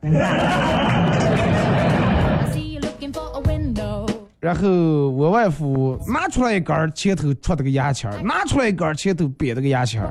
[4.39, 4.69] 然后
[5.09, 10.01] 我外父拿出来一根儿，前头戳的个牙签，拿出来一根儿，前头别了个牙签，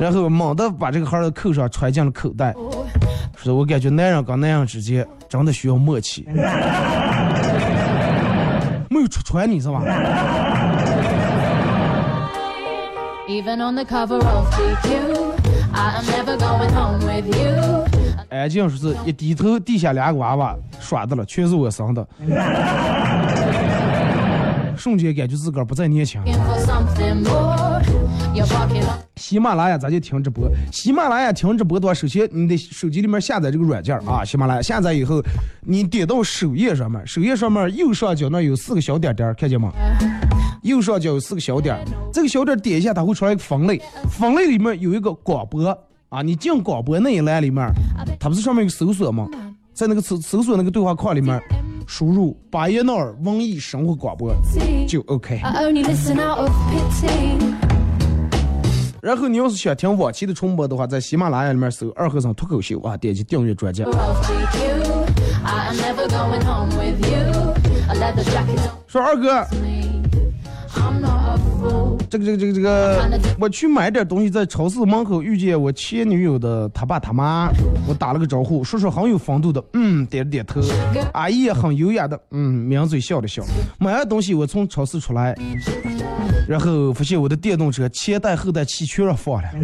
[0.00, 2.52] 然后猛地把这个盒儿扣上，揣进了口袋。
[3.36, 6.26] 说我感觉男人跟男人之间真的需要默契，
[8.90, 9.82] 没有戳穿你是吧？
[13.28, 15.34] Even on the cover of GQ,
[15.74, 17.84] I am never going home with you.
[18.30, 22.06] 安静说是一低头，地下两个娃娃耍的了，全是我生的。
[24.76, 26.22] 瞬间感觉自个儿不再年轻。
[29.16, 35.22] 喜马拉雅咱就停直播，喜马拉雅停直播的话，首先你得手机里面下载这个软件啊，喜马拉雅下载以后，
[35.62, 39.72] 你点到首页上面，首页上面右上角那有四个小点点，看见吗？
[40.62, 41.78] 右上角有四个小点，
[42.12, 43.80] 这个小点点一下，它会出来一个分类，
[44.10, 45.66] 分类里面有一个广播
[46.08, 47.66] 啊，你进广播那一栏里面，
[48.20, 49.26] 它不是上面有个搜索吗？
[49.72, 51.40] 在那个搜搜索那个对话框里面，
[51.86, 54.34] 输入巴彦淖尔文艺生活广播
[54.86, 55.40] 就 OK。
[59.06, 63.84] 然后你要是想听往期的重播的话，在喜马拉雅里面搜“二和尚脱口秀”啊，点击订阅专辑。
[68.88, 69.46] 说二哥，
[72.10, 77.48] 这个这个这个这个，我去买点东西，在超市门口遇见我前女友的他爸他妈，
[77.86, 80.60] 我打了个招呼，叔叔很有风度的，嗯，点了点头，
[81.12, 83.44] 阿姨也很优雅的，嗯，抿嘴笑了笑。
[83.78, 85.32] 买完东西，我从超市出来，
[86.46, 89.48] 然后发现我的电动车前带后带气全让放了。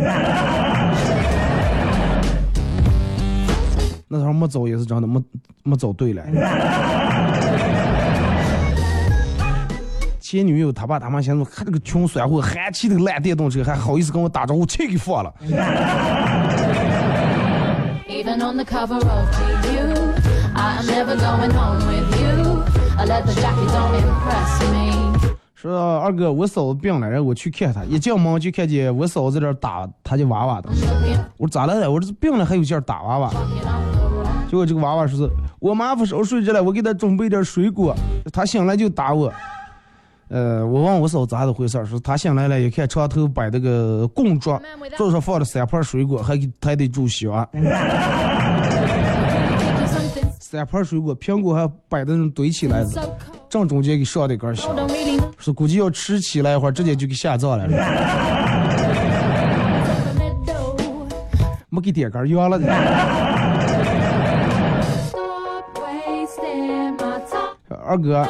[4.08, 5.22] 那时候没走也是真的，没
[5.62, 6.22] 没走对了。
[10.20, 15.32] 前女友他爸他妈嫌我看这个穷酸货，韩气的烂电动车，还好意思跟我打招呼，气给放了。
[25.62, 30.68] 说二哥，我嫂子病了，然后我去看她，一进门就看见我嫂子在这打她家娃娃的。
[31.36, 31.88] 我说咋了？
[31.88, 33.30] 我这病了还有劲儿打娃娃。
[34.50, 37.94] 结果这个娃娃说是我妈不熟睡着了，我给她准备点水果，
[38.32, 39.32] 她醒来就打我。
[40.30, 44.60] 呃，我问我嫂子咋子回事儿，说她醒来了，一看床头摆那个供桌，
[44.96, 47.48] 桌上放了三盘水果，还给还得煮香。
[50.40, 53.41] 三盘水果，苹果还摆的那堆起来的，so cold.
[53.52, 54.74] 正中间给上了一根香。
[55.36, 57.68] 说估计要吃起来一会儿，直接就给下葬了.
[61.68, 62.58] 没给点根药了。
[67.84, 68.26] 二哥，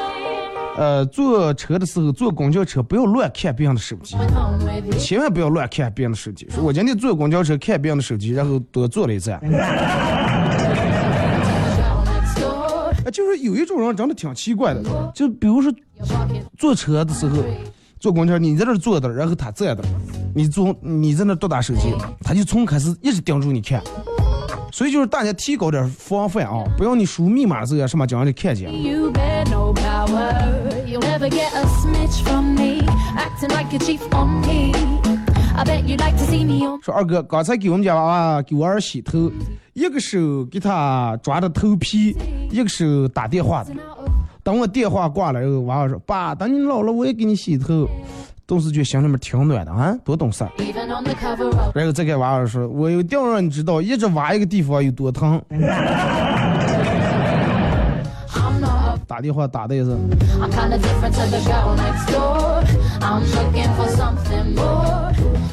[0.76, 4.16] 呃，坐车的时候坐公交车不要乱看别人的手机.
[4.98, 6.48] 千万不要乱看别人的手机。
[6.50, 9.40] 说我今天坐公交车看别人的手机，然后多坐了一站。
[13.04, 14.82] 哎，就是有一种人真的挺奇怪的，
[15.14, 15.72] 就比如说
[16.56, 17.38] 坐车的时候，
[17.98, 19.82] 坐公交你在这坐着，然后他站的，
[20.34, 21.92] 你坐你在那多打手机，
[22.22, 23.82] 他就从开始一直盯住你看。
[24.72, 28.70] 所以就是大家提高点防范啊，不要你输密码的时候啊什么叫人家看见。
[36.82, 39.30] 说二哥，刚才给我们家娃娃给我儿洗头，
[39.74, 42.16] 一个手给他抓着头皮，
[42.50, 43.64] 一个手打电话。
[44.42, 47.88] 等我电话挂了以后，娃娃说：“爸，等你老了，我也给你洗头。”
[48.44, 50.44] 顿时觉心里面挺暖的啊，多懂事。
[51.74, 55.40] 然后再给娃娃说：“我一定要让你知道，一直挖一个地方有多疼。”
[59.06, 59.90] 打电话打的也是。
[60.40, 60.78] I'm kinda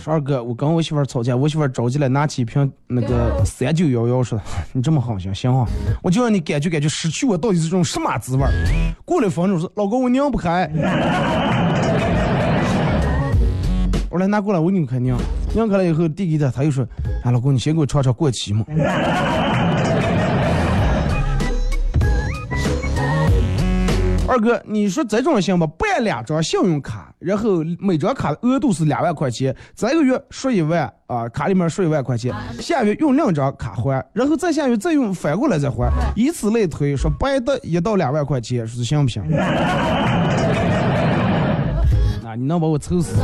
[0.02, 4.40] 说二哥，我跟我媳妇吵架，我媳妇儿着急了，拿起一瓶那个三九幺幺，说
[4.72, 5.68] 你这么狠行行啊，
[6.02, 8.52] 我就让你感觉感觉失去我到底是种什么滋味儿。
[9.04, 10.72] 过了分钟说，老公我拧不开。
[14.10, 15.16] 我说来拿过来，我拧开拧，
[15.54, 16.88] 拧开了以后递给他，他又说，
[17.24, 18.66] 哎老公你先给我尝尝过期嘛。
[24.30, 25.66] 二哥，你说这种行吧？
[25.66, 39.24] 办两张信用卡，然后每张卡的额度是两万块钱，这个月刷一万啊，卡里面刷一万块钱，下月用两张卡还，然后再下月再用反过来再还，以此类推，说白的一到两万块钱，说行不行？
[42.24, 43.16] 啊，你能把我愁死！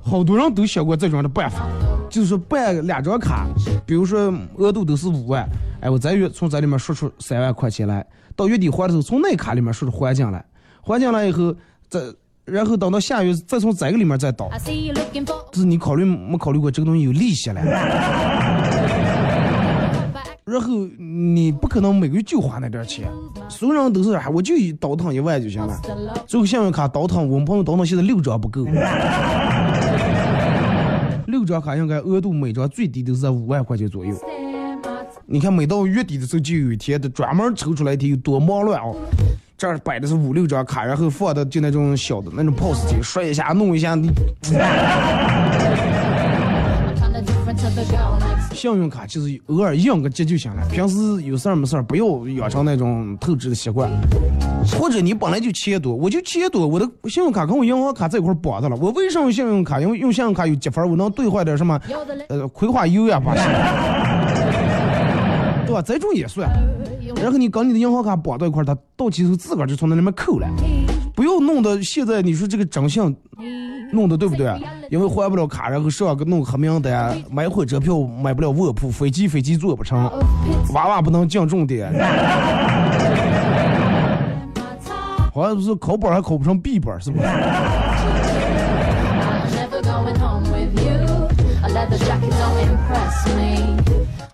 [0.00, 1.66] 好多人都想过这种的办法，
[2.08, 3.48] 就是说办两张卡，
[3.84, 5.44] 比如说额度都是五万，
[5.80, 8.06] 哎，我这月从这里面刷出三万块钱来，
[8.36, 10.44] 到月底还的时候从那卡里面说是还进来，
[10.82, 11.52] 还进来以后
[11.88, 12.00] 再，
[12.44, 14.48] 然后等到下月再从这个里面再倒
[15.50, 17.60] 就是你考虑没考虑过这个东西有利息了？
[20.44, 23.10] 然后你不可能每个月就花那点钱，
[23.48, 25.76] 所有人都是哎，我就一倒腾一万就行了。
[26.26, 28.64] 最后信用卡倒腾，我们朋友倒腾现在六张不够，
[31.26, 34.14] 六张卡应该额度每张最低都是在五万块钱左右。
[35.28, 38.94] 你看每到月底的时候，就有一天的专门抽出来一天有多忙乱哦。
[39.58, 44.08] 这儿摆的是五六张卡，然后放的就那种小的那种 POS 机，刷一下弄一下，你
[48.52, 53.90] 信用卡就是偶尔应个急就行了，平时有事儿没事儿不要养成那种透支的习惯。
[54.78, 58.76] 或者你本来就钱多，我就钱多，我的信用卡跟我银行卡在一块绑着了。
[58.76, 59.80] 我为什么用信用卡？
[59.80, 61.80] 因为用信用卡有积分，我能兑换点什么
[62.28, 63.34] 呃葵花油呀，把，
[65.66, 65.82] 对吧？
[65.82, 66.48] 这种也算。
[67.16, 70.46] 然后你跟你的银行卡绑到一块儿，它到期时候自个儿就从那里面扣了，
[71.14, 73.16] 不要弄得现在你说这个征信
[73.92, 74.52] 弄得对不对？
[74.90, 80.10] 因为换不了卡，然后上个弄黑名单，买火车票买不了卧铺，飞机飞机坐不成
[80.74, 81.92] 娃娃不能进重点，
[85.32, 87.26] 好像是考本还考不上 B 本，是不是？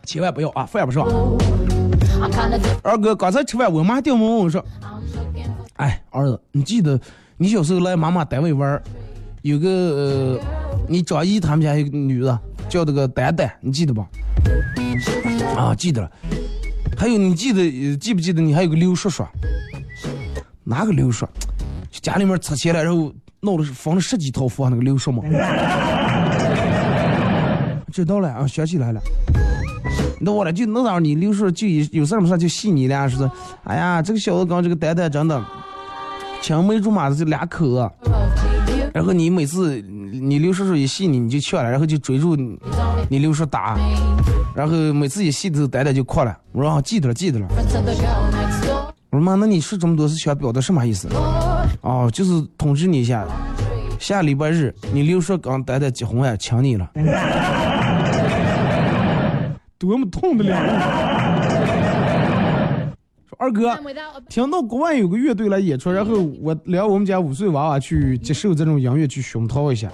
[0.04, 1.06] 千万不要啊，犯不上。
[2.82, 4.64] 二哥刚才吃饭，我妈电话问我说。
[5.76, 7.00] 哎，儿子，你记得
[7.36, 8.82] 你小时候来妈妈单位玩儿，
[9.42, 10.38] 有个呃，
[10.88, 12.38] 你张姨他们家有个女的
[12.68, 14.06] 叫那个丹丹，你记得吧？
[15.56, 16.10] 啊，记得了。
[16.96, 19.24] 还有你记得呃记不记得你还有个刘叔叔？
[20.62, 21.26] 哪个刘叔？
[21.90, 25.22] 家里面拆迁了，然后闹了分了十几套房那个刘叔吗？
[27.90, 29.00] 知道了啊，想起来了。
[30.24, 33.30] 那我了，就那时候你刘叔就有事没事就戏你俩，说是，
[33.64, 35.44] 哎呀，这个小子跟这个丹丹真的
[36.40, 37.90] 青梅竹马的这俩口啊。
[38.94, 43.76] 然后你每次你刘叔叔一戏你，你就去了，然后就追住你刘叔打，
[44.54, 46.38] 然后每次一戏的时候丹丹就哭了。
[46.52, 47.48] 我说啊，记得了，记得了。
[49.10, 51.08] 我说妈，那你说这么多是想表达什么意思？
[51.80, 53.26] 哦，就是通知你一下，
[53.98, 56.88] 下礼拜日你刘叔刚丹丹结婚呀，请你了。
[59.86, 60.68] 多么痛的两物！
[63.28, 63.76] 说二哥
[64.28, 69.90] 听到国外有个乐队来演出，然后我领我们家五岁娃娃去接受这种音乐去熏陶一下，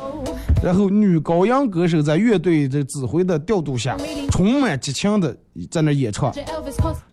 [0.62, 3.96] 然后女高音歌手在乐队的指挥的调度下，
[4.30, 5.34] 充满激情的
[5.70, 6.30] 在那演唱，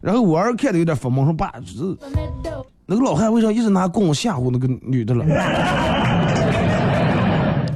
[0.02, 1.98] 然后我儿看的有点发懵，说爸，这
[2.86, 5.26] 那个老汉为啥一直拿弓吓唬那个女的了？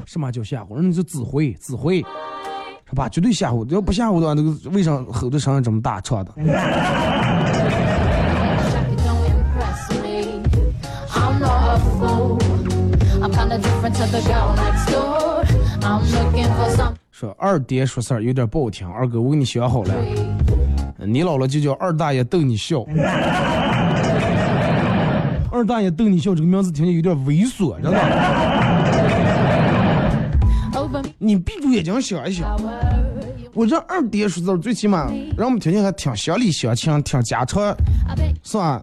[0.06, 0.76] 什么叫吓唬？
[0.76, 2.04] 人家就指挥指挥，
[2.90, 3.08] 是吧？
[3.08, 6.32] 绝对吓唬，要不吓唬的话，那个为啥吼的声音这么大，唱的？
[17.12, 19.94] 说二爹说事儿有点不好听，二哥我给你学好了，
[20.98, 22.84] 你老了就叫二大爷逗你笑。
[25.52, 28.00] 二大爷逗你笑这个名字听着有点猥琐，知道吗？
[31.22, 32.58] 你闭住眼睛想一想，
[33.54, 37.76] 我这二爹说字儿最起码让我们听起来还挺乡里乡亲，挺家常，
[38.42, 38.82] 是吧？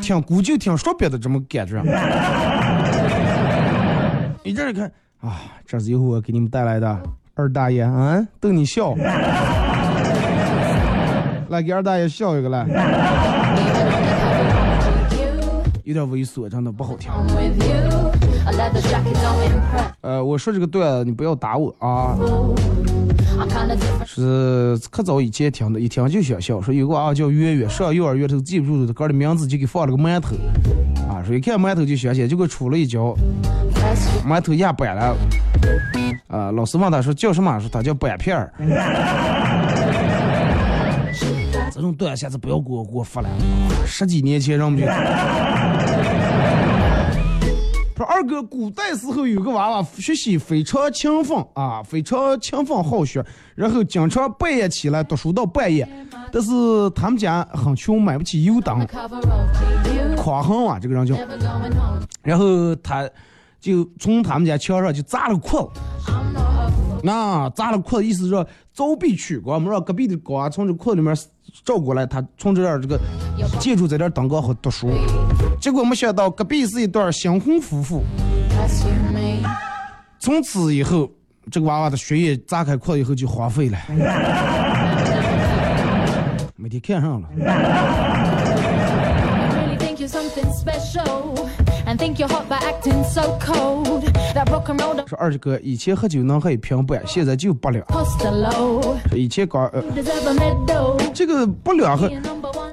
[0.00, 1.82] 挺古旧、挺说别的这么感觉。
[4.44, 4.84] 你这儿看
[5.20, 7.02] 啊，这是以后我给你们带来的
[7.34, 8.94] 二大爷啊，逗你笑。
[11.48, 12.64] 来，给二大爷笑一个来，
[15.86, 17.12] 有点猥琐，真的不好听。
[20.00, 22.16] 呃，我说这个段子你不要打我啊.
[24.04, 26.60] 是可早以前听的，一听就想笑。
[26.60, 30.34] 说有个啊叫圆圆，上幼儿园时候记不住的歌的名字，就给放了个馒头。
[31.08, 33.14] 啊，说一看馒头就相信，结果出了一跤，
[34.28, 35.16] 馒头压板了。
[36.26, 37.60] 啊，老师问他说叫什么？
[37.60, 38.52] 说他叫板片儿。
[41.76, 43.28] 这种段下次不要给我给我发了，
[43.86, 44.86] 十几年前让我们就。
[47.94, 53.22] 说二哥，古代时候有个娃娃学习非常勤奋啊，非常勤奋好学，
[53.54, 55.86] 然后经常半夜起来读书到半夜，
[56.32, 56.50] 但是
[56.94, 58.86] 他们家很穷，买不起油灯，
[60.16, 61.14] 匡衡啊，这个人叫，
[62.22, 63.06] 然后他
[63.60, 66.12] 就从他们家墙上就砸了裤子，
[67.02, 71.14] 那砸了裤子意思说凿壁取光，我们让隔壁的光从这裤子里面
[71.64, 72.98] 照过来，他从这儿这个
[73.58, 74.90] 建筑在这儿当个好读书。
[75.60, 78.02] 结果没想到隔壁是一对新婚夫妇，
[80.18, 81.10] 从此以后
[81.50, 83.78] 这个娃娃的学业砸开阔以后就荒废了，
[86.56, 87.28] 每天看上了。
[91.86, 94.04] And think you're hot by acting so cold.
[94.34, 97.84] That and roll 说二哥，以前喝酒能喝一瓶半，现在就八两。
[97.88, 99.70] 说以前刚.
[101.14, 102.10] 这个八两喝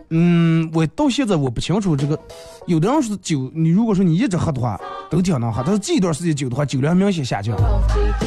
[0.10, 2.20] 嗯，我到现在我不清楚这个。
[2.68, 7.56] 有的人说酒，你如果说你一直喝的话，都挺能喝，但是这一段时间酒的话，酒量明显下降。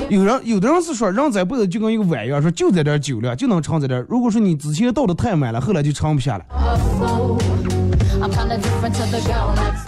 [0.09, 4.05] 有人有的人是说，人这辈子就跟一个碗一样，说就在点酒量就能撑在这儿。
[4.09, 6.45] 如果说你之前倒的太满了，后来就撑不下了。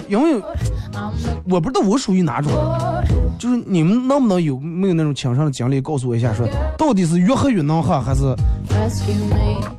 [0.09, 0.43] 因为
[1.49, 2.51] 我不知道我属于哪种，
[3.39, 8.35] 就是你们能不能有没有那种亲身的经历，告诉我一下说，到底是越喝越能喝，还是.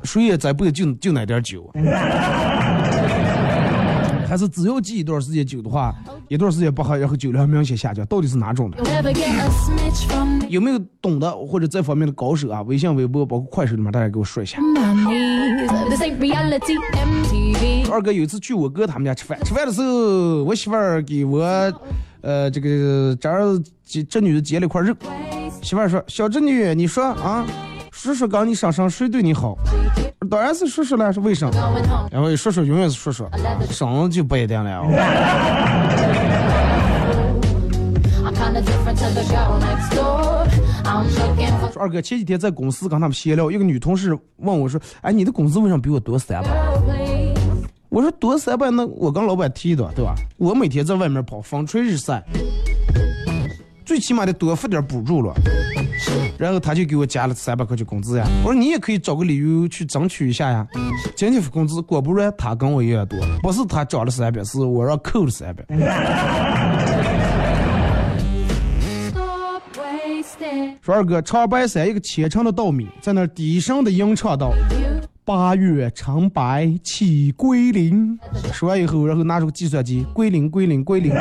[0.04, 1.70] 谁也这辈子就就那点酒，
[4.28, 5.94] 还是只要记一段时间酒的话，
[6.28, 8.78] 一段时间不喝，然后酒量明显下降，到底是哪种的.
[10.48, 12.62] 有没有懂的或者这方面的高手啊？
[12.64, 14.60] 微信、微博包括快手里面，大家给我说一下。
[15.90, 16.78] This ain't reality.
[16.94, 17.92] MTV.
[17.92, 21.42] 二哥有一次去我哥他们家吃饭，吃饭的时候，我媳妇儿给我，
[22.22, 23.64] 呃，这个这儿子
[24.10, 24.94] 这女的截了一块肉，
[25.62, 27.46] 媳妇儿说：“小侄女，你说啊，
[27.92, 29.58] 叔叔刚你上山谁对你好？
[30.30, 32.08] 当然是叔叔了，是为什么？
[32.12, 33.28] 然后叔叔永远是叔叔，
[33.72, 34.84] 生就不一定了。
[41.72, 46.50] 说二哥前几天在公司跟他们闲聊，一个女同事问我说：“哎，你的工资为什么比我多三百
[47.90, 50.14] 我说多三百，那我跟老板提的，对吧？
[50.38, 52.24] 我每天在外面跑，风吹日晒，
[53.84, 55.34] 最起码得多付点补助了。
[56.38, 58.26] 然后他就给我加了三百块钱工资呀。
[58.44, 60.66] 我说你也可以找个理由去争取一下呀。
[61.16, 65.66] 今天付工资，果不然他跟我一样多，不是他涨了三百，是我让扣了三百。
[70.82, 74.52] 说二哥长白山一个虔诚的稻米，在那低声的吟唱道，
[75.24, 78.18] 八月长白起归林。
[78.52, 81.14] 说完以后，然后拿出个计算机，归零归零归零。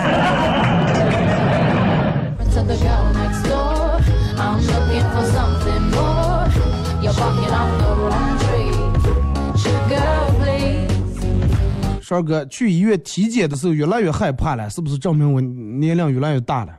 [12.01, 16.73] 帅哥去医院体检的时候越来越害怕了，是不是证明我年龄越来越大了？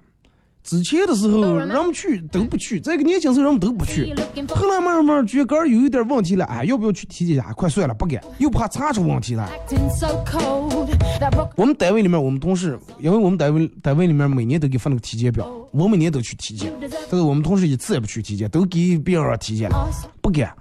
[0.69, 4.13] 之前的时候人们去都不去，这个年轻时候人们都不去
[4.53, 7.51] 后来慢慢觉得有一点问题了，哎，要不要去体检一下？
[7.53, 9.49] 快算了，不敢，又怕查出问题来。
[11.55, 16.71] 我们单位里面，我们同事，因为我们单位单位里面每年都给发那个体检表，我每年都去体检，
[17.09, 19.89] 但是我们同事一次也不去体检，都给别人体检了，
[20.21, 20.53] 不敢。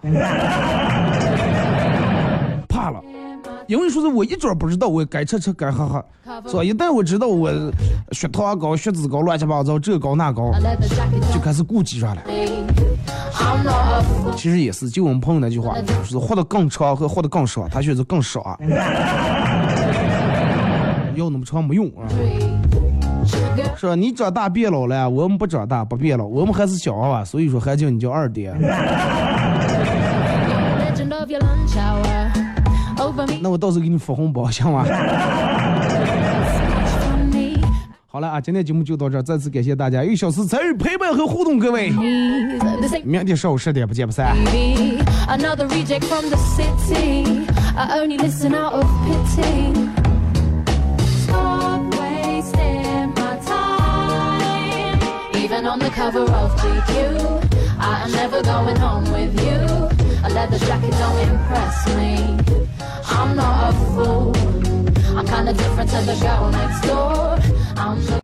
[3.69, 6.03] 因为说是我一准儿不知道我该吃吃该喝喝，
[6.47, 6.65] 是吧？
[6.65, 7.51] 一旦我知道我
[8.13, 10.51] 血糖高、血脂高、乱七八糟这高那高
[11.31, 12.23] 就开始顾忌上了。
[14.35, 18.59] 其实也是，就我们朋友那句话，就是活得更长和活得更少，他选择更少啊。
[21.15, 22.09] 要那么长没用啊。
[23.77, 23.95] 是吧？
[23.95, 28.51] 你长大变老了，我们不长大不变老，我们还是小娃娃，所以说还叫你叫二爹。
[33.41, 34.85] 那我到时候给你发红包，行吗？
[38.11, 41.91] 好了啊，今天节目就到这儿，再次感谢大家一小时参与陪伴和互动，各位
[43.05, 44.35] 明天上午十点不见不散。
[44.37, 44.99] me.
[45.29, 47.47] Another reject from the city.
[47.77, 49.75] I only listen out of pity.
[51.27, 54.99] Stop wasting my time.
[55.35, 57.45] Even on the cover of GQ,
[57.79, 59.89] I am never going home with you.
[60.25, 62.48] A leather jacket don't impress me.
[63.19, 64.33] I'm not a fool.
[65.19, 67.37] I'm kinda different to the girl next door.
[67.77, 68.01] I'm